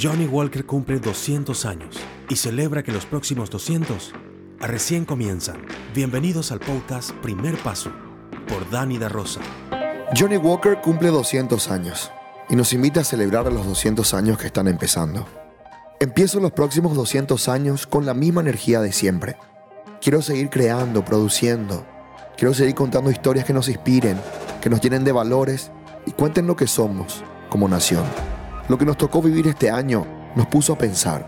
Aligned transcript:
Johnny 0.00 0.24
Walker 0.24 0.64
cumple 0.64 0.98
200 0.98 1.66
años 1.66 1.96
y 2.30 2.36
celebra 2.36 2.82
que 2.82 2.90
los 2.90 3.04
próximos 3.04 3.50
200 3.50 4.14
recién 4.58 5.04
comienzan. 5.04 5.60
Bienvenidos 5.94 6.52
al 6.52 6.58
podcast 6.58 7.10
Primer 7.16 7.58
Paso 7.58 7.92
por 8.48 8.70
Dani 8.70 8.96
da 8.96 9.10
Rosa. 9.10 9.40
Johnny 10.18 10.38
Walker 10.38 10.80
cumple 10.80 11.10
200 11.10 11.70
años 11.70 12.10
y 12.48 12.56
nos 12.56 12.72
invita 12.72 13.00
a 13.00 13.04
celebrar 13.04 13.52
los 13.52 13.66
200 13.66 14.14
años 14.14 14.38
que 14.38 14.46
están 14.46 14.68
empezando. 14.68 15.26
Empiezo 16.00 16.40
los 16.40 16.52
próximos 16.52 16.96
200 16.96 17.48
años 17.50 17.86
con 17.86 18.06
la 18.06 18.14
misma 18.14 18.40
energía 18.40 18.80
de 18.80 18.92
siempre. 18.92 19.36
Quiero 20.00 20.22
seguir 20.22 20.48
creando, 20.48 21.04
produciendo. 21.04 21.84
Quiero 22.38 22.54
seguir 22.54 22.74
contando 22.74 23.10
historias 23.10 23.44
que 23.44 23.52
nos 23.52 23.68
inspiren, 23.68 24.18
que 24.62 24.70
nos 24.70 24.80
llenen 24.80 25.04
de 25.04 25.12
valores 25.12 25.70
y 26.06 26.12
cuenten 26.12 26.46
lo 26.46 26.56
que 26.56 26.66
somos 26.66 27.22
como 27.50 27.68
nación. 27.68 28.04
Lo 28.70 28.78
que 28.78 28.84
nos 28.84 28.96
tocó 28.96 29.20
vivir 29.20 29.48
este 29.48 29.68
año 29.68 30.06
nos 30.36 30.46
puso 30.46 30.74
a 30.74 30.78
pensar, 30.78 31.26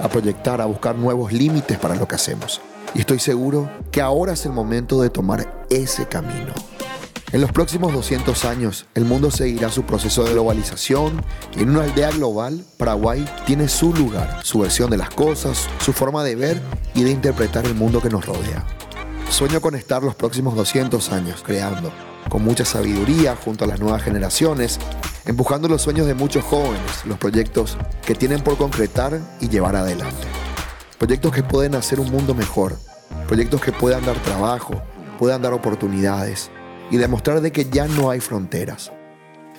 a 0.00 0.08
proyectar, 0.08 0.60
a 0.60 0.66
buscar 0.66 0.94
nuevos 0.94 1.32
límites 1.32 1.76
para 1.76 1.96
lo 1.96 2.06
que 2.06 2.14
hacemos. 2.14 2.60
Y 2.94 3.00
estoy 3.00 3.18
seguro 3.18 3.68
que 3.90 4.00
ahora 4.00 4.34
es 4.34 4.46
el 4.46 4.52
momento 4.52 5.02
de 5.02 5.10
tomar 5.10 5.66
ese 5.70 6.06
camino. 6.06 6.54
En 7.32 7.40
los 7.40 7.50
próximos 7.50 7.92
200 7.92 8.44
años, 8.44 8.86
el 8.94 9.06
mundo 9.06 9.32
seguirá 9.32 9.70
su 9.70 9.82
proceso 9.82 10.22
de 10.22 10.34
globalización 10.34 11.20
y 11.56 11.64
en 11.64 11.70
una 11.70 11.82
aldea 11.82 12.12
global, 12.12 12.64
Paraguay 12.76 13.28
tiene 13.44 13.66
su 13.66 13.92
lugar, 13.92 14.38
su 14.44 14.60
versión 14.60 14.88
de 14.88 14.98
las 14.98 15.10
cosas, 15.10 15.68
su 15.80 15.92
forma 15.92 16.22
de 16.22 16.36
ver 16.36 16.62
y 16.94 17.02
de 17.02 17.10
interpretar 17.10 17.66
el 17.66 17.74
mundo 17.74 18.00
que 18.00 18.08
nos 18.08 18.24
rodea. 18.24 18.64
Sueño 19.30 19.60
con 19.60 19.74
estar 19.74 20.04
los 20.04 20.14
próximos 20.14 20.54
200 20.54 21.10
años 21.10 21.42
creando, 21.44 21.90
con 22.28 22.44
mucha 22.44 22.64
sabiduría 22.64 23.34
junto 23.34 23.64
a 23.64 23.66
las 23.66 23.80
nuevas 23.80 24.04
generaciones, 24.04 24.78
empujando 25.26 25.68
los 25.68 25.82
sueños 25.82 26.06
de 26.06 26.14
muchos 26.14 26.44
jóvenes, 26.44 27.04
los 27.04 27.18
proyectos 27.18 27.76
que 28.04 28.14
tienen 28.14 28.42
por 28.42 28.56
concretar 28.56 29.20
y 29.40 29.48
llevar 29.48 29.76
adelante. 29.76 30.26
Proyectos 30.98 31.32
que 31.32 31.42
pueden 31.42 31.74
hacer 31.74 32.00
un 32.00 32.10
mundo 32.10 32.34
mejor, 32.34 32.76
proyectos 33.26 33.60
que 33.60 33.72
puedan 33.72 34.04
dar 34.04 34.16
trabajo, 34.22 34.82
puedan 35.18 35.42
dar 35.42 35.52
oportunidades 35.52 36.50
y 36.90 36.96
demostrar 36.96 37.40
de 37.40 37.52
que 37.52 37.68
ya 37.70 37.86
no 37.86 38.10
hay 38.10 38.20
fronteras. 38.20 38.92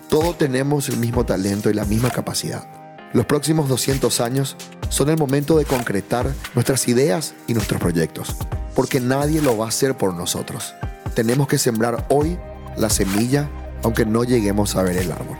Todos 0.09 0.37
tenemos 0.37 0.89
el 0.89 0.97
mismo 0.97 1.25
talento 1.25 1.69
y 1.69 1.73
la 1.73 1.85
misma 1.85 2.09
capacidad. 2.09 2.67
Los 3.13 3.25
próximos 3.25 3.69
200 3.69 4.21
años 4.21 4.55
son 4.89 5.09
el 5.09 5.17
momento 5.17 5.57
de 5.57 5.65
concretar 5.65 6.31
nuestras 6.53 6.87
ideas 6.87 7.33
y 7.47 7.53
nuestros 7.53 7.79
proyectos, 7.79 8.35
porque 8.75 8.99
nadie 8.99 9.41
lo 9.41 9.57
va 9.57 9.65
a 9.65 9.69
hacer 9.69 9.97
por 9.97 10.13
nosotros. 10.13 10.75
Tenemos 11.15 11.47
que 11.47 11.57
sembrar 11.57 12.05
hoy 12.09 12.37
la 12.77 12.89
semilla 12.89 13.49
aunque 13.83 14.05
no 14.05 14.23
lleguemos 14.23 14.75
a 14.75 14.83
ver 14.83 14.97
el 14.97 15.11
árbol. 15.11 15.34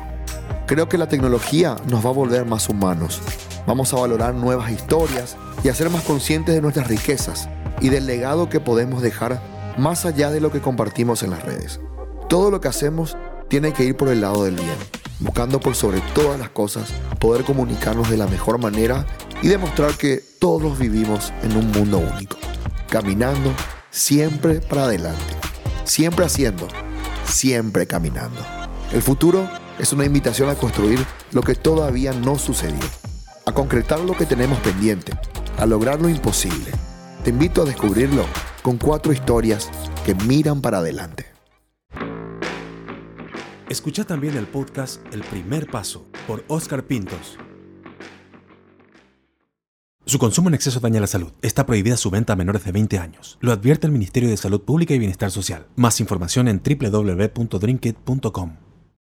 Creo 0.67 0.89
que 0.89 0.97
la 0.97 1.07
tecnología 1.07 1.75
nos 1.87 2.03
va 2.03 2.09
a 2.09 2.13
volver 2.13 2.45
más 2.45 2.69
humanos. 2.69 3.21
Vamos 3.67 3.93
a 3.93 3.97
valorar 3.97 4.33
nuevas 4.33 4.71
historias 4.71 5.37
y 5.63 5.69
a 5.69 5.75
ser 5.75 5.91
más 5.91 6.01
conscientes 6.01 6.55
de 6.55 6.61
nuestras 6.61 6.87
riquezas 6.87 7.47
y 7.81 7.89
del 7.89 8.07
legado 8.07 8.49
que 8.49 8.59
podemos 8.59 9.03
dejar 9.03 9.39
más 9.77 10.05
allá 10.05 10.31
de 10.31 10.41
lo 10.41 10.51
que 10.51 10.61
compartimos 10.61 11.21
en 11.21 11.29
las 11.29 11.43
redes. 11.43 11.79
Todo 12.29 12.49
lo 12.49 12.61
que 12.61 12.67
hacemos 12.67 13.15
tiene 13.47 13.73
que 13.73 13.83
ir 13.83 13.95
por 13.95 14.07
el 14.09 14.21
lado 14.21 14.43
del 14.43 14.55
bien, 14.55 14.75
buscando 15.19 15.59
por 15.59 15.75
sobre 15.75 16.01
todas 16.15 16.39
las 16.39 16.49
cosas 16.49 16.91
poder 17.19 17.45
comunicarnos 17.45 18.09
de 18.09 18.17
la 18.17 18.25
mejor 18.25 18.57
manera 18.57 19.05
y 19.43 19.49
demostrar 19.49 19.93
que 19.93 20.23
todos 20.39 20.79
vivimos 20.79 21.31
en 21.43 21.57
un 21.57 21.71
mundo 21.73 21.99
único, 21.99 22.37
caminando 22.89 23.53
siempre 23.91 24.61
para 24.61 24.85
adelante, 24.85 25.35
siempre 25.83 26.25
haciendo, 26.25 26.67
siempre 27.23 27.85
caminando. 27.85 28.41
El 28.91 29.03
futuro 29.03 29.47
es 29.79 29.93
una 29.93 30.05
invitación 30.05 30.49
a 30.49 30.55
construir 30.55 30.99
lo 31.31 31.41
que 31.41 31.55
todavía 31.55 32.13
no 32.13 32.37
sucedió, 32.37 32.83
a 33.45 33.51
concretar 33.51 33.99
lo 33.99 34.15
que 34.15 34.25
tenemos 34.25 34.59
pendiente, 34.59 35.13
a 35.57 35.65
lograr 35.65 36.01
lo 36.01 36.09
imposible. 36.09 36.71
Te 37.23 37.31
invito 37.31 37.63
a 37.63 37.65
descubrirlo 37.65 38.25
con 38.61 38.77
cuatro 38.77 39.11
historias 39.11 39.69
que 40.05 40.15
miran 40.15 40.61
para 40.61 40.77
adelante. 40.79 41.25
Escucha 43.69 44.05
también 44.05 44.37
el 44.37 44.47
podcast 44.47 45.01
El 45.11 45.23
Primer 45.23 45.69
Paso 45.69 46.05
por 46.27 46.45
Oscar 46.47 46.85
Pintos. 46.85 47.37
Su 50.05 50.19
consumo 50.19 50.49
en 50.49 50.53
exceso 50.53 50.79
daña 50.79 51.01
la 51.01 51.07
salud. 51.07 51.33
Está 51.41 51.65
prohibida 51.65 51.97
su 51.97 52.11
venta 52.11 52.33
a 52.33 52.35
menores 52.35 52.63
de 52.63 52.71
20 52.71 52.99
años. 52.99 53.39
Lo 53.41 53.51
advierte 53.51 53.87
el 53.87 53.91
Ministerio 53.91 54.29
de 54.29 54.37
Salud 54.37 54.61
Pública 54.61 54.93
y 54.93 54.99
Bienestar 54.99 55.31
Social. 55.31 55.65
Más 55.75 55.99
información 55.99 56.47
en 56.47 56.61
www.drinkit.com. 56.63 58.64